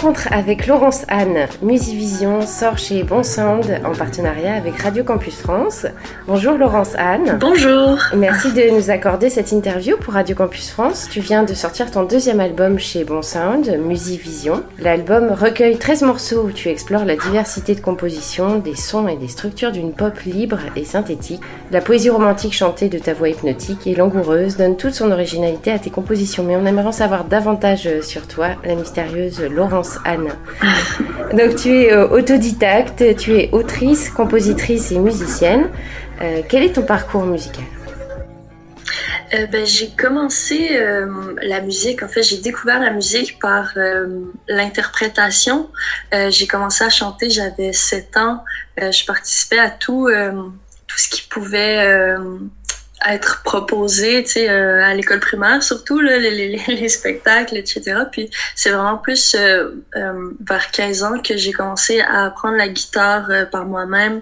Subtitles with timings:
[0.00, 5.84] rencontre avec Laurence Anne, Musivision, sort chez Bon Sound en partenariat avec Radio Campus France.
[6.26, 7.36] Bonjour Laurence Anne.
[7.38, 7.98] Bonjour.
[8.16, 11.06] Merci de nous accorder cette interview pour Radio Campus France.
[11.10, 14.62] Tu viens de sortir ton deuxième album chez Bon Sound, Musivision.
[14.78, 19.28] L'album recueille 13 morceaux où tu explores la diversité de composition, des sons et des
[19.28, 21.42] structures d'une pop libre et synthétique.
[21.72, 25.78] La poésie romantique chantée de ta voix hypnotique et langoureuse donne toute son originalité à
[25.78, 26.42] tes compositions.
[26.42, 30.32] Mais on aimerait en savoir davantage sur toi, la mystérieuse Laurence Anne.
[31.32, 35.70] Donc tu es euh, autodidacte, tu es autrice, compositrice et musicienne.
[36.20, 37.64] Euh, quel est ton parcours musical?
[39.32, 40.80] Euh, ben, j'ai commencé
[41.40, 43.74] la musique, en fait, j'ai découvert la musique par
[44.48, 45.70] l'interprétation.
[46.12, 48.44] j'ai commencé à chanter, j'avais 7 ans.
[48.76, 50.08] je participais à tout,
[50.88, 52.16] tout ce qui pouvait
[53.08, 57.82] être proposé, tu sais, euh, à l'école primaire, surtout là, les, les, les, spectacles, etc.
[58.10, 62.68] Puis c'est vraiment plus euh, euh, vers 15 ans que j'ai commencé à apprendre la
[62.68, 64.20] guitare par moi-même,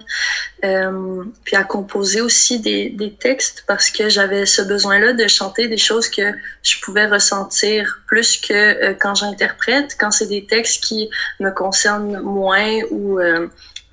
[0.61, 5.77] puis à composer aussi des, des textes parce que j'avais ce besoin-là de chanter des
[5.77, 11.09] choses que je pouvais ressentir plus que quand j'interprète, quand c'est des textes qui
[11.39, 13.19] me concernent moins ou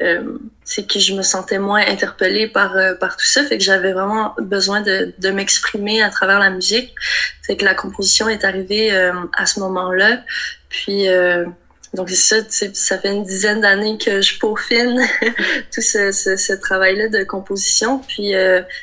[0.03, 3.43] euh, c'est que je me sentais moins interpellée par euh, par tout ça.
[3.45, 6.95] Fait que j'avais vraiment besoin de, de m'exprimer à travers la musique.
[7.43, 10.23] C'est que la composition est arrivée euh, à ce moment-là.
[10.69, 11.07] Puis
[11.95, 15.01] donc c'est ça ça fait une dizaine d'années que je peaufine
[15.73, 18.01] tout ce, ce, ce travail-là de composition.
[18.01, 18.35] Puis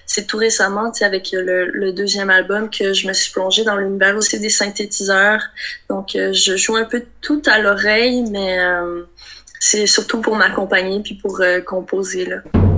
[0.07, 4.15] c'est tout récemment avec le, le, deuxième album que je me suis plongée dans l'univers
[4.15, 5.43] aussi des synthétiseurs.
[5.89, 8.57] Donc je joue un peu tout à l'oreille mais
[9.65, 12.72] c'est surtout pour m'accompagner puis pour euh, composer là.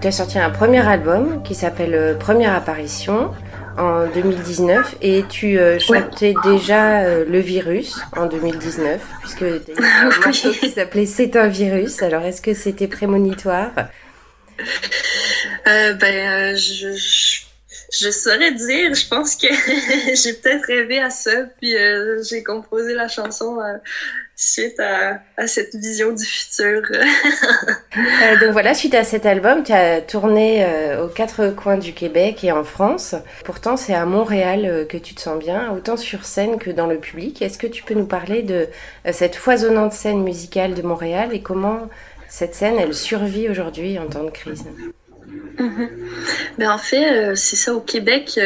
[0.00, 3.34] Tu as sorti un premier album qui s'appelle euh, Première apparition
[3.76, 10.06] en 2019 et tu euh, chantais déjà euh, le virus en 2019 puisque tu as
[10.06, 12.02] un morceau qui s'appelait C'est un virus.
[12.02, 13.72] Alors est-ce que c'était prémonitoire?
[15.66, 17.40] Ben je, je,
[17.92, 18.94] je, saurais dire.
[18.94, 19.48] Je pense que
[20.14, 21.74] j'ai peut-être rêvé à ça puis
[22.28, 23.58] j'ai composé la chanson
[24.40, 26.82] suite à, cette vision du futur.
[26.92, 31.92] euh, donc voilà, suite à cet album, tu as tourné euh, aux quatre coins du
[31.92, 33.14] Québec et en France.
[33.44, 36.86] Pourtant, c'est à Montréal euh, que tu te sens bien, autant sur scène que dans
[36.86, 37.42] le public.
[37.42, 38.68] Est-ce que tu peux nous parler de
[39.06, 41.90] euh, cette foisonnante scène musicale de Montréal et comment
[42.28, 44.64] cette scène, elle survit aujourd'hui en temps de crise?
[45.58, 45.88] Mm-hmm.
[46.58, 48.38] ben, En fait, c'est ça, au Québec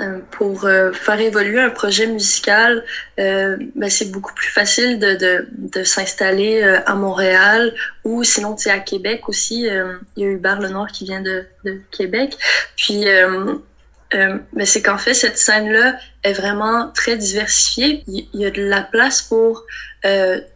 [0.00, 2.84] euh, pour euh, faire évoluer un projet musical,
[3.20, 7.72] euh, ben c'est beaucoup plus facile de, de, s'installer à Montréal
[8.02, 9.68] ou sinon à Québec aussi.
[10.16, 12.36] il y a Hubert Lenoir qui vient de, de Québec.
[12.76, 13.04] Puis
[14.10, 18.02] ben c'est qu'en fait cette scène-là est vraiment très diversifiée.
[18.08, 19.64] Il, y a de la place pour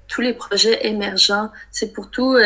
[0.08, 1.50] tous les projets émergents.
[1.70, 2.36] C'est pour tout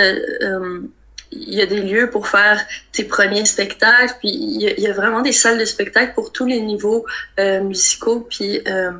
[1.33, 5.23] il y a des lieux pour faire tes premiers spectacles, puis il y, a, vraiment
[5.23, 7.07] des salles de spectacle pour tous les niveaux
[7.41, 8.93] euh, musicaux, puis euh,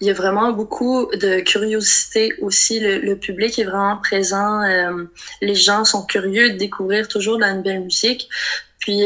[0.00, 2.80] il y a vraiment beaucoup de curiosité aussi.
[2.80, 5.04] Le, public est vraiment présent, euh,
[5.42, 8.28] les gens sont curieux de découvrir toujours de la nouvelle musique.
[8.78, 9.04] Puis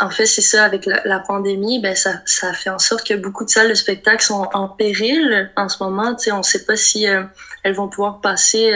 [0.00, 3.46] en fait, c'est ça, avec la, pandémie, ben ça, ça fait en sorte que beaucoup
[3.46, 6.16] de salles de spectacle sont en péril en ce moment.
[6.18, 8.70] Sais, on ne sait pas si elles vont pouvoir passer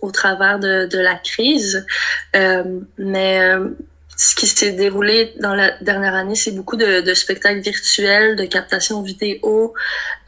[0.00, 1.86] au travers de, de la crise.
[2.36, 3.68] Euh, mais euh,
[4.18, 8.44] ce qui s'est déroulé dans la dernière année, c'est beaucoup de, de, spectacles virtuels, de
[8.44, 9.74] captation vidéo.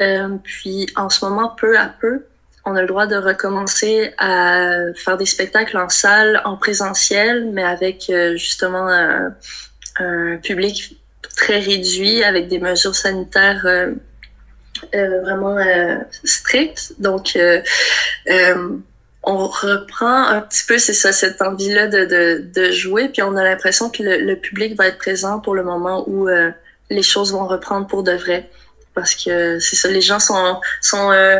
[0.00, 2.24] Euh, puis en ce moment, peu à peu,
[2.64, 7.64] on a le droit de recommencer à faire des spectacles en salle, en présentiel, mais
[7.64, 9.34] avec euh, justement un,
[9.96, 10.96] un, public
[11.36, 13.92] très réduit, avec des mesures sanitaires euh,
[14.92, 15.56] vraiment
[16.22, 16.94] strictes.
[17.00, 17.36] Donc,
[19.22, 23.36] on reprend un petit peu, c'est ça, cette envie-là de, de, de, jouer, puis on
[23.36, 26.50] a l'impression que le, public va être présent pour le moment où euh,
[26.88, 28.48] les choses vont reprendre pour de vrai.
[28.94, 31.38] Parce que c'est ça, les gens sont, sont euh,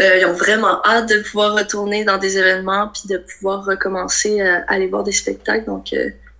[0.00, 4.40] euh, ils ont vraiment hâte de pouvoir retourner dans des événements, puis de pouvoir recommencer
[4.40, 5.66] à aller voir des spectacles.
[5.66, 5.94] Donc,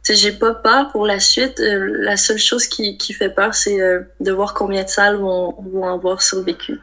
[0.08, 1.60] j'ai pas peur pour la suite.
[1.60, 5.16] Euh, la seule chose qui, qui fait peur, c'est euh, de voir combien de salles
[5.16, 6.78] vont, vont avoir survécu.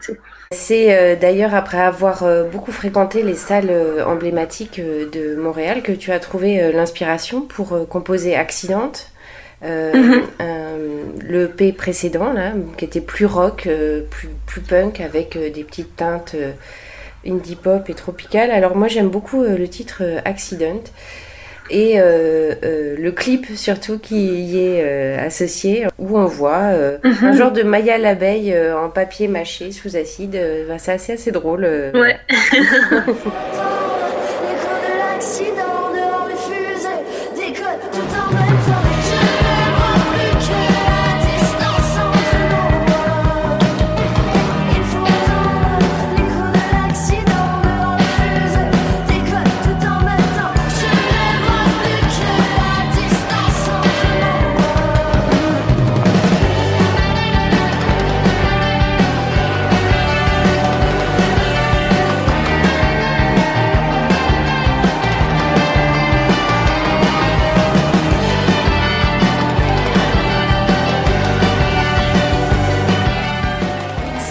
[0.52, 3.72] C'est euh, d'ailleurs après avoir beaucoup fréquenté les salles
[4.06, 9.08] emblématiques de Montréal que tu as trouvé l'inspiration pour composer Accidente.
[9.64, 10.22] Mm-hmm.
[11.28, 13.68] le P précédent, là, qui était plus rock,
[14.12, 16.36] plus, plus punk, avec des petites teintes
[17.26, 18.52] indie pop et tropical.
[18.52, 20.84] Alors moi j'aime beaucoup le titre Accident
[21.70, 26.74] et euh, euh, le clip surtout qui y est euh, associé où on voit
[27.04, 27.18] mhm.
[27.24, 30.40] un genre de Maya l'abeille en papier mâché sous acide.
[30.78, 31.68] c'est assez assez drôle.
[31.94, 32.18] Ouais.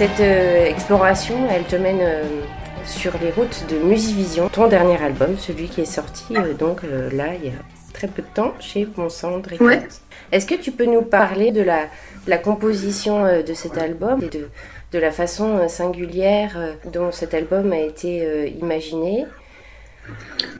[0.06, 2.22] Cette euh, exploration, elle te mène euh,
[2.84, 7.34] sur les routes de Musivision, ton dernier album, celui qui est sorti euh, donc là
[7.34, 7.58] il y a
[7.92, 9.42] très peu de temps chez Bon Sang
[10.30, 11.88] Est-ce que tu peux nous parler de la,
[12.28, 14.48] la composition de cet album et de,
[14.92, 16.56] de la façon singulière
[16.92, 19.26] dont cet album a été imaginé?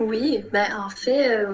[0.01, 1.47] Oui, ben en fait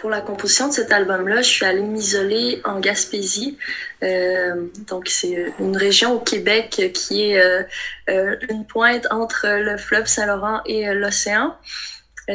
[0.00, 3.58] pour la composition de cet album-là, je suis allée m'isoler en Gaspésie.
[4.02, 7.62] Euh, donc, c'est une région au Québec qui est euh,
[8.08, 11.54] euh, une pointe entre le fleuve Saint-Laurent et l'océan,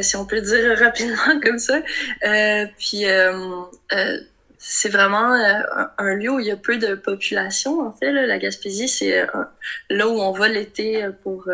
[0.00, 1.80] si on peut dire rapidement comme ça.
[2.78, 3.04] puis,
[4.58, 5.34] c'est vraiment
[5.98, 8.12] un, lieu où il y a peu de population, en fait.
[8.12, 9.26] La Gaspésie, c'est
[9.90, 11.48] là où on va l'été pour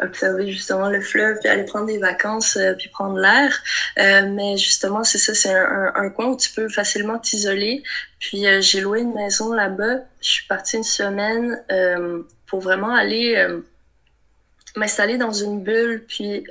[0.00, 3.62] observer justement le fleuve, puis aller prendre des vacances, euh, puis prendre l'air.
[3.98, 7.82] Euh, mais justement, c'est ça, c'est un, un, coin où tu peux facilement t'isoler.
[8.18, 9.98] Puis euh, j'ai loué une maison là-bas.
[10.20, 11.62] Je suis partie une semaine
[12.46, 13.46] pour vraiment aller
[14.76, 16.44] m'installer dans une bulle, puis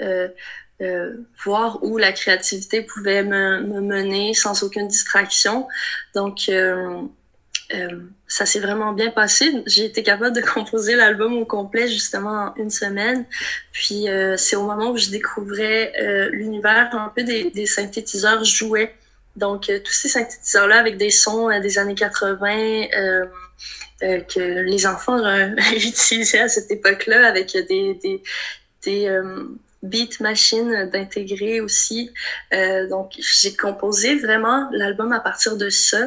[1.44, 5.68] voir où la créativité pouvait me, me, mener sans aucune distraction.
[6.14, 6.50] Donc,
[7.74, 9.64] euh, ça s'est vraiment bien passé.
[9.66, 13.26] J'ai été capable de composer l'album au complet justement en une semaine.
[13.72, 18.44] Puis euh, c'est au moment où je découvrais euh, l'univers un peu des, des, synthétiseurs
[18.44, 18.94] jouets.
[19.36, 22.88] Donc tous ces synthétiseurs-là avec des sons des années 80
[24.02, 25.20] que les enfants
[25.76, 28.24] utilisaient à cette époque-là avec des, des,
[28.84, 29.22] des
[29.84, 32.12] beat machines d'intégrer aussi.
[32.90, 36.04] donc j'ai composé vraiment l'album à partir de ça.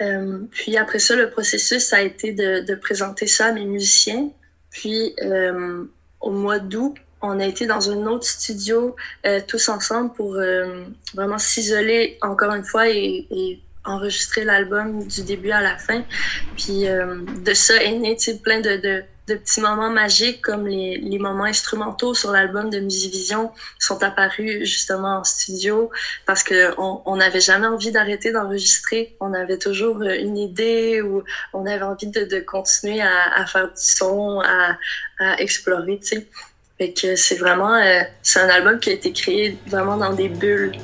[0.00, 4.30] Euh, puis après ça, le processus, a été de, présenter ça à mes musiciens.
[4.70, 5.84] Puis euh,
[6.20, 10.38] au mois d'août, on a été dans un autre studio euh, tous ensemble pour
[11.14, 16.04] vraiment s'isoler encore une fois et, enregistrer l'album du début à la fin.
[16.54, 22.14] Puis de ça est né plein de, de petits moments magiques comme les, moments instrumentaux
[22.14, 25.90] sur l'album de Musivision sont apparus justement en studio
[26.26, 29.16] parce que on n'avait jamais envie d'arrêter d'enregistrer.
[29.20, 31.22] On avait toujours une idée ou
[31.52, 34.76] on avait envie de, continuer à, faire du son, à,
[35.18, 36.26] à explorer, tu sais.
[36.78, 40.30] Fait que c'est vraiment, euh, c'est un album qui a été créé vraiment dans des
[40.30, 40.78] bulles.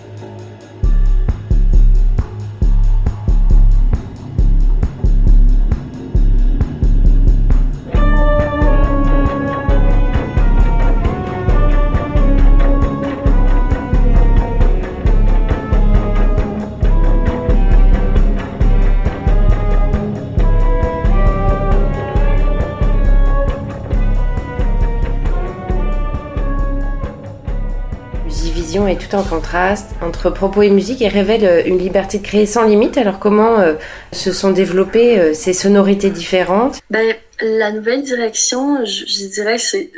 [29.07, 32.65] Tout en contraste entre propos et musique et révèle euh, une liberté de créer sans
[32.65, 32.97] limite.
[32.99, 33.75] Alors comment euh,
[34.13, 36.79] se sont développées euh, ces sonorités différentes?
[36.91, 39.91] Ben, La nouvelle direction, je, dirais c'est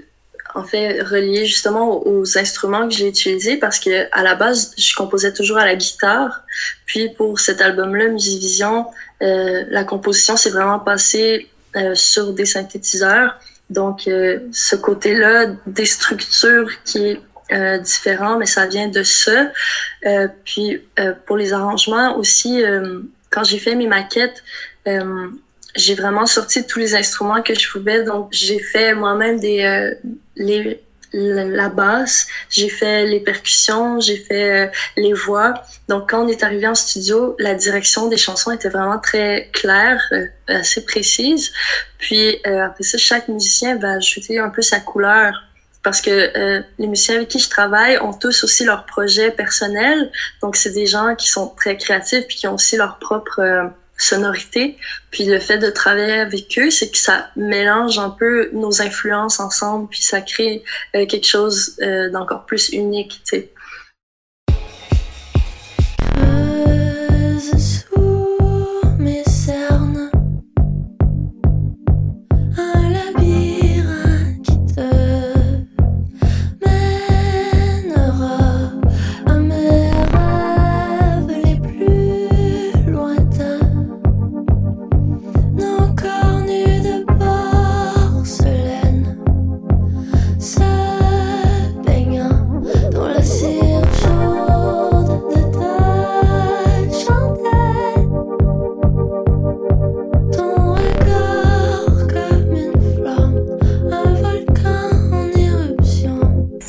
[0.54, 4.94] en fait relié justement aux, instruments que j'ai utilisés parce que à la base, je
[4.94, 6.42] composais toujours à la guitare.
[6.86, 8.86] Puis pour cet album-là, Musivision,
[9.20, 11.48] la composition s'est vraiment passée
[11.94, 13.38] sur des synthétiseurs.
[13.68, 17.18] Donc, ce côté-là des structures qui
[17.52, 19.50] euh, différent, mais ça vient de ça.
[20.06, 23.00] Euh, puis euh, pour les arrangements aussi, euh,
[23.30, 24.42] quand j'ai fait mes maquettes,
[24.86, 25.28] euh,
[25.76, 28.02] j'ai vraiment sorti tous les instruments que je pouvais.
[28.04, 29.92] Donc j'ai fait moi-même des
[30.36, 35.54] les la basse, j'ai fait les percussions, j'ai fait euh, les voix.
[35.88, 40.02] Donc quand on est arrivé en studio, la direction des chansons était vraiment très claire,
[40.12, 41.52] euh, assez précise.
[41.98, 45.44] Puis euh, après ça, chaque musicien va ajouter un peu sa couleur
[45.82, 50.10] parce que les musiciens avec qui je travaille ont tous aussi leur projet personnel.
[50.42, 54.78] Donc c'est des gens qui sont très créatifs puis qui ont aussi leur propre sonorité.
[55.10, 59.40] Puis le fait de travailler avec eux, c'est que ça mélange un peu nos influences
[59.40, 60.62] ensemble, puis ça crée
[60.94, 63.50] euh, quelque chose euh, d'encore plus unique, tu sais.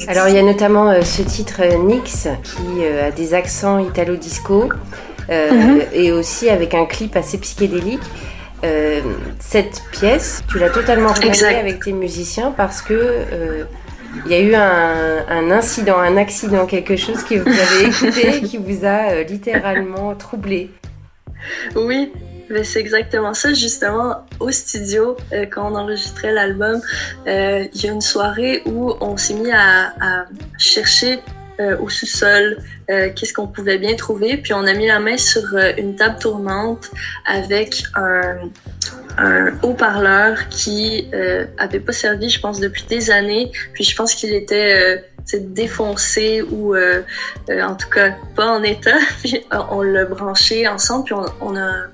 [0.10, 3.78] Alors il y a notamment euh, ce titre euh, Nix qui euh, a des accents
[3.78, 4.70] italo-disco
[5.30, 5.82] mhm.
[5.94, 8.02] et aussi avec un clip assez psychédélique.
[9.40, 13.68] cette pièce, tu l'as totalement remaniée avec tes musiciens parce que
[14.26, 18.58] il y a eu un, incident, un accident, quelque chose que vous avez écouté qui
[18.58, 20.72] vous a littéralement troublé.
[21.76, 22.12] Oui,
[22.50, 23.54] ben, c'est exactement ça.
[23.54, 26.82] Justement, au studio, euh, quand on enregistrait l'album,
[27.28, 30.26] euh, il y a une soirée où on s'est mis à,
[30.58, 31.20] chercher
[31.60, 34.38] euh, au sous-sol qu'est-ce qu'on pouvait bien trouver.
[34.38, 35.44] Puis on a mis la main sur
[35.78, 36.90] une table tournante
[37.28, 38.50] avec un,
[39.20, 43.52] un haut-parleur qui euh, avait pas servi, je pense, depuis des années.
[43.74, 45.04] Puis je pense qu'il était
[45.38, 48.98] défoncé ou en tout cas pas en état.
[49.24, 51.06] Puis on l'a branché ensemble.
[51.06, 51.88] Puis on, a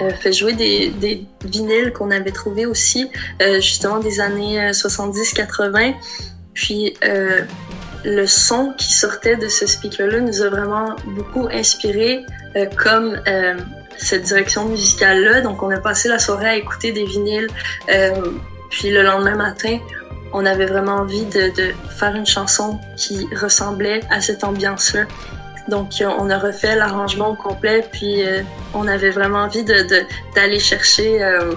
[0.00, 3.10] euh, fait jouer des, des vinyles qu'on avait trouvés aussi,
[3.42, 5.90] euh, justement des années 70-80.
[5.90, 5.92] Euh,
[6.54, 6.94] Puis
[8.04, 12.24] le son qui sortait de ce speaker-là nous a vraiment beaucoup inspiré
[12.76, 13.20] comme
[13.96, 15.42] cette direction musicale-là.
[15.42, 17.48] Donc on a passé la soirée à écouter des vinyles.
[18.70, 19.78] puis le lendemain matin,
[20.32, 21.52] on avait vraiment envie de,
[21.90, 25.04] faire une chanson qui ressemblait à cette ambiance-là.
[25.68, 28.42] Donc, euh, on a refait l'arrangement au complet, puis euh,
[28.74, 31.52] on avait vraiment envie d'aller chercher euh,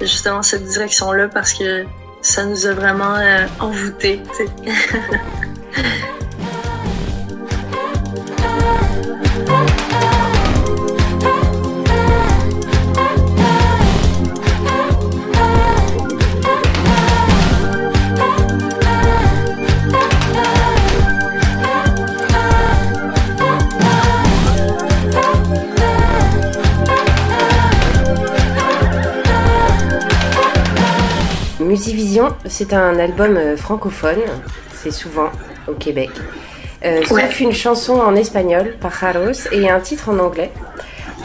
[0.00, 1.84] justement cette direction-là parce que
[2.22, 3.16] ça nous a vraiment
[3.60, 4.20] envoûtés.
[32.48, 34.20] C'est un album euh, francophone,
[34.72, 35.30] c'est souvent
[35.68, 36.10] au Québec.
[36.84, 40.50] Euh, sauf une chanson en espagnol, Pajaros, et un titre en anglais.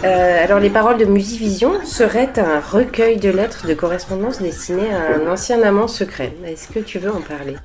[0.04, 5.16] Euh, alors, les paroles de Musivision seraient un recueil de lettres de correspondance destinées à
[5.16, 6.34] un ancien amant secret.
[6.46, 7.56] Est-ce que tu veux en parler?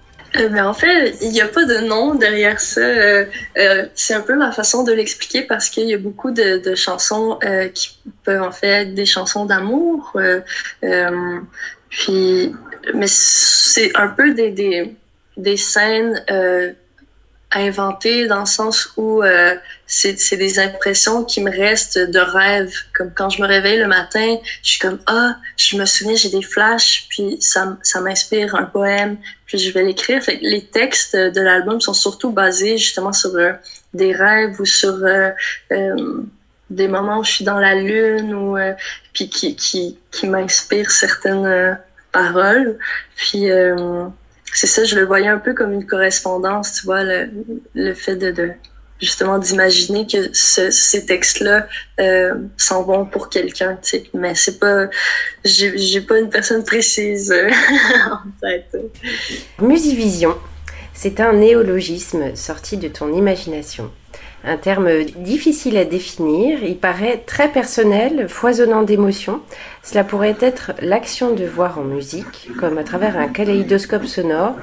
[0.50, 2.82] Mais en fait, il n'y a pas de nom derrière ça.
[3.94, 7.38] c'est un peu ma façon de l'expliquer parce qu'il y a beaucoup de, chansons
[7.72, 10.14] qui peuvent en fait être des chansons d'amour.
[11.96, 12.52] Puis
[12.94, 14.94] mais c'est un peu des, des,
[15.36, 16.72] des scènes euh,
[17.52, 19.54] inventées dans le sens où euh,
[19.86, 22.72] c'est des impressions qui me restent de rêve.
[22.92, 26.30] Comme quand je me réveille le matin, je suis comme ah, je me souviens, j'ai
[26.30, 30.22] des flashs, puis ça, ça m'inspire un poème, puis je vais l'écrire.
[30.42, 33.52] Les textes de l'album sont surtout basés justement sur euh,
[33.94, 35.30] des rêves ou sur euh,
[35.72, 36.22] euh,
[36.68, 38.56] des moments où je suis dans la lune ou
[39.12, 41.78] puis qui qui, qui m'inspirent certaines
[42.16, 42.78] paroles.
[43.16, 44.06] Puis euh,
[44.52, 47.28] c'est ça, je le voyais un peu comme une correspondance, tu vois, le,
[47.74, 48.52] le fait de, de
[49.00, 51.66] justement d'imaginer que ce, ces textes-là
[52.00, 54.04] euh, sont bons pour quelqu'un, tu sais.
[54.14, 54.86] Mais c'est pas,
[55.44, 57.50] j'ai pas une personne précise euh,
[58.10, 58.74] en tête.
[59.60, 60.34] Musivision,
[60.94, 63.90] c'est un néologisme sorti de ton imagination.
[64.48, 69.40] Un terme difficile à définir, il paraît très personnel, foisonnant d'émotions.
[69.82, 74.54] Cela pourrait être l'action de voir en musique, comme à travers un kaléidoscope sonore,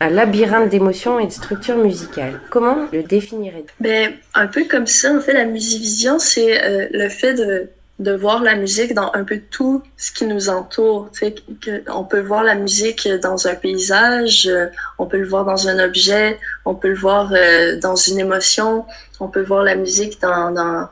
[0.00, 2.38] un labyrinthe d'émotions et de structures musicales.
[2.50, 3.72] Comment le définirais-tu?
[3.80, 7.70] Ben, Un peu comme ça, en fait, la musivision, c'est euh, le fait de
[8.00, 11.10] de voir la musique dans un peu tout ce qui nous entoure.
[11.12, 14.50] Tu sais, on peut voir la musique dans un paysage,
[14.98, 18.86] on peut le voir dans un objet, on peut le voir euh, dans une émotion,
[19.20, 20.88] on peut voir la musique dans, dans,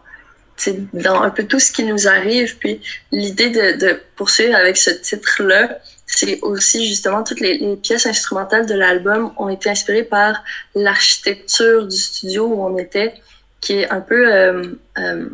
[0.92, 2.58] dans un peu tout ce qui nous arrive.
[2.58, 8.04] Puis l'idée de, de poursuivre avec ce titre-là, c'est aussi justement toutes les, les, pièces
[8.04, 13.14] instrumentales de l'album ont été inspirées par l'architecture du studio où on était,
[13.62, 15.28] qui est un peu euh, euh,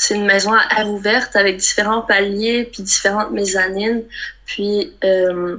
[0.00, 4.02] c'est une maison à air ouverte avec différents paliers puis différentes mezzanines.
[4.46, 5.58] Puis euh,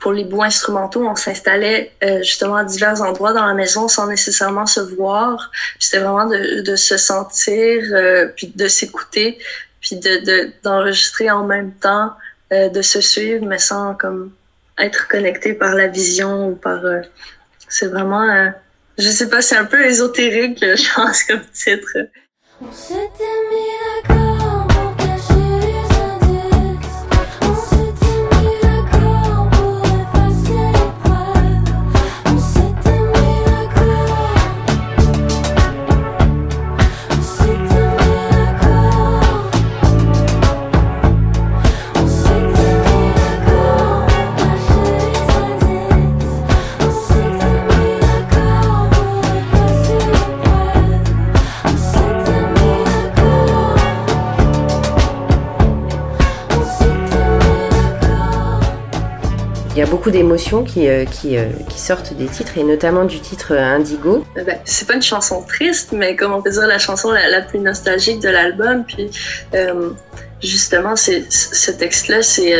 [0.00, 4.08] pour les bouts instrumentaux, on s'installait euh, justement à divers endroits dans la maison sans
[4.08, 5.52] nécessairement se voir.
[5.78, 9.38] C'était vraiment de, de, se sentir, euh, puis de s'écouter,
[9.80, 12.10] puis de d'enregistrer en même temps,
[12.52, 14.32] euh, de se suivre, mais sans comme
[14.76, 16.84] être connecté par la vision ou par.
[16.84, 17.02] Euh,
[17.68, 18.50] c'est vraiment,
[18.98, 21.96] je sais pas, c'est un peu ésotérique, je pense comme titre.
[22.60, 22.98] On s'était
[23.50, 24.27] mis d'accord.
[59.88, 63.76] Beaucoup d'émotions qui, euh, qui, euh, qui, sortent des titres, et notamment du titre euh,
[63.76, 64.24] Indigo.
[64.34, 67.58] Ben, c'est pas une chanson triste, mais comme on peut dire, la chanson la, plus
[67.58, 68.84] nostalgique de l'album.
[68.84, 69.10] Puis
[70.42, 72.54] justement, c'est, ce texte-là, c'est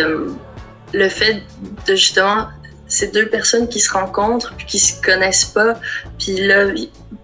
[0.92, 1.42] le fait
[1.86, 2.48] de justement
[2.90, 5.78] ces deux personnes qui se rencontrent puis qui se connaissent pas
[6.18, 6.64] puis là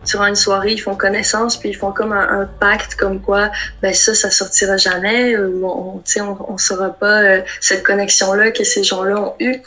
[0.07, 3.95] durant une soirée ils font connaissance puis ils font comme un, pacte comme quoi ben
[3.95, 9.19] ça ça sortira jamais on on, on saura pas cette connexion là que ces gens-là
[9.19, 9.63] ont eu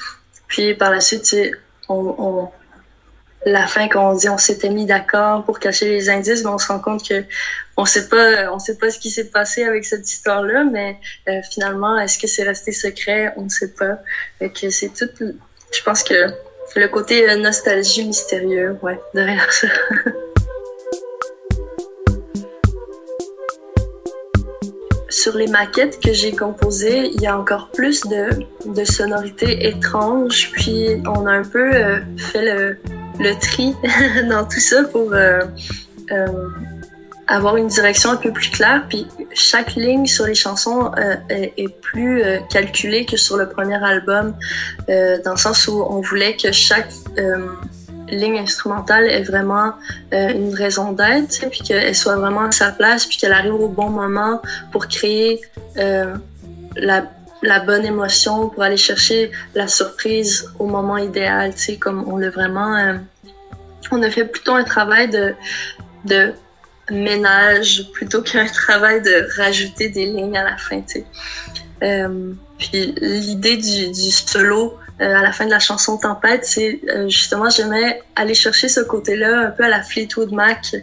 [0.47, 1.35] puis par la suite,
[1.89, 2.51] on, on,
[3.45, 6.57] la fin quand on dit on s'était mis d'accord pour cacher les indices, ben on
[6.57, 7.23] se rend compte que
[7.77, 10.97] on sait pas, on sait pas ce qui s'est passé avec cette histoire-là, mais
[11.29, 13.33] euh, finalement, est-ce que c'est resté secret?
[13.37, 13.99] On ne sait pas.
[14.39, 15.09] que c'est tout.
[15.71, 16.31] Je pense que
[16.75, 19.67] le côté euh, nostalgie mystérieux, ouais, derrière ça.
[25.09, 28.29] sur les maquettes que j'ai composées, il y a encore plus de,
[28.65, 30.51] de sonorités étranges.
[30.53, 32.77] Puis on a un peu euh, fait le,
[33.19, 33.73] le, tri
[34.29, 35.41] dans tout ça pour euh,
[36.11, 36.27] euh,
[37.27, 38.85] avoir une direction un peu plus claire.
[38.89, 40.91] Puis chaque ligne sur les chansons
[41.29, 44.35] est, est, plus calculée que sur le premier album,
[44.87, 46.89] dans le sens où on voulait que chaque
[48.09, 49.73] ligne instrumentale est vraiment
[50.13, 53.67] euh, une raison d'être, puis qu'elle soit vraiment à sa place, puis qu'elle arrive au
[53.67, 54.41] bon moment
[54.71, 55.41] pour créer
[55.77, 56.15] euh,
[56.75, 57.05] la,
[57.41, 62.17] la, bonne émotion, pour aller chercher la surprise au moment idéal, tu sais, comme on
[62.17, 62.75] l'a vraiment...
[62.75, 62.93] Euh,
[63.91, 65.33] on a fait plutôt un travail de,
[66.05, 66.33] de
[66.91, 71.05] ménage plutôt qu'un travail de rajouter des lignes à la fin, tu sais.
[71.83, 76.79] Euh, puis l'idée du, du solo, euh, à la fin de la chanson Tempête, c'est
[76.89, 80.75] euh, justement, j'aimais aller chercher ce côté-là un peu à la Fleetwood Mac.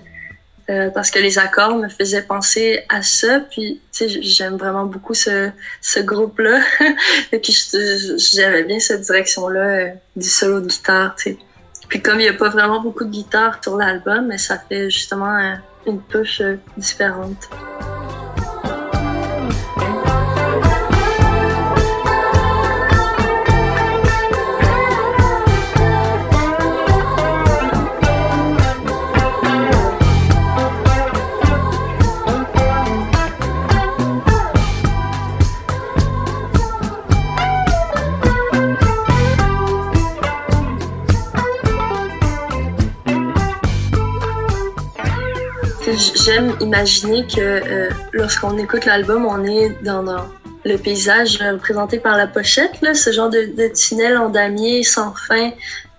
[0.70, 3.40] Euh, parce que les accords me faisaient penser à ça.
[3.50, 5.50] Puis, tu sais, j'aime vraiment beaucoup ce,
[5.82, 6.60] ce groupe-là.
[7.32, 7.54] Et puis,
[8.32, 11.36] j'aimais bien cette direction-là du solo de guitare, tu.
[11.88, 14.88] Puis, comme il n'y a pas vraiment beaucoup de guitare sur l'album, mais ça fait
[14.88, 15.54] justement
[15.86, 16.40] une touche
[16.78, 17.50] différente.
[45.96, 50.04] J'aime imaginer que euh, lorsqu'on écoute l'album, on est dans,
[50.66, 55.50] le paysage représenté par la pochette, ce genre de, tunnel en damier sans fin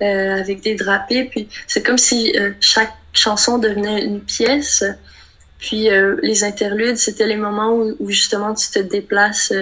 [0.01, 1.25] euh, avec des drapés.
[1.25, 4.83] Puis c'est comme si euh, chaque chanson devenait une pièce.
[5.59, 5.87] Puis
[6.21, 9.53] les interludes, c'était les moments où, justement tu te déplaces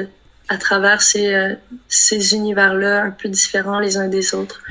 [0.50, 4.62] à travers ces univers-là un peu différents les uns des autres.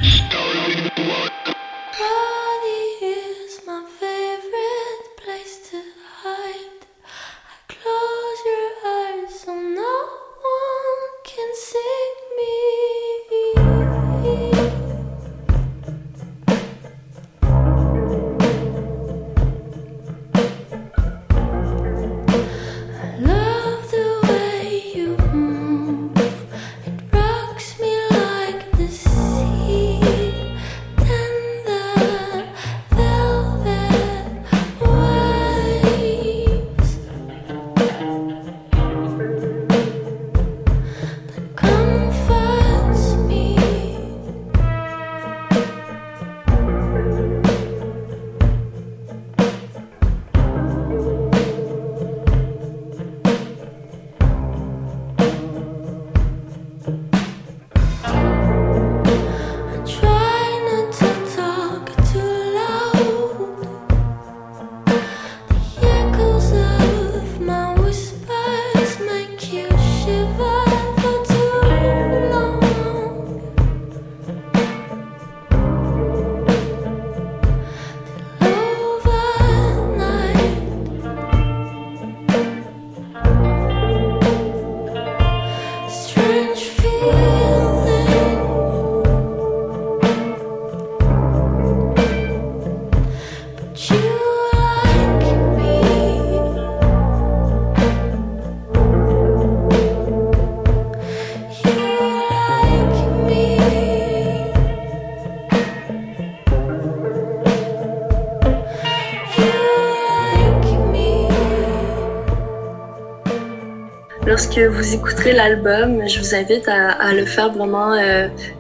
[114.56, 117.96] Lorsque vous écouterez l'album, je vous invite à, le faire vraiment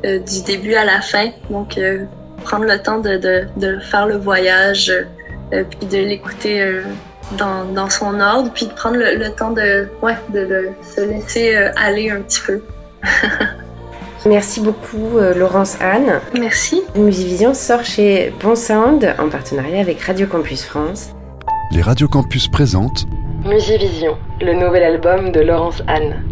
[0.02, 1.30] du début à la fin.
[1.50, 1.78] Donc,
[2.44, 3.16] prendre le temps de,
[3.56, 4.92] de, faire le voyage,
[5.50, 6.80] puis de l'écouter
[7.36, 11.54] dans, dans, son ordre, puis de prendre le, temps de, ouais, de, de, se laisser
[11.76, 12.62] aller un petit peu.
[14.24, 16.20] Merci beaucoup euh, Laurence Anne.
[16.38, 16.80] Merci.
[16.94, 21.10] Musivision sort chez Bon Sound en partenariat avec Radio Campus France.
[21.72, 23.06] Les Radio Campus présentent
[23.44, 26.22] Musivision, le nouvel album de Laurence Anne.